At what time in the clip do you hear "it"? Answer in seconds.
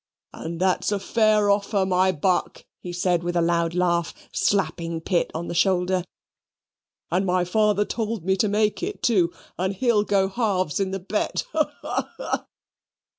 8.81-9.03